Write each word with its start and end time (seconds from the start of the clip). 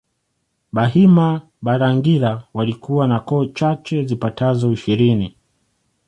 Bahima 0.71 1.41
Balangira 1.61 2.43
walikuwa 2.53 3.07
na 3.07 3.19
koo 3.19 3.45
chache 3.45 4.05
zipatazo 4.05 4.71
ishirini 4.71 5.35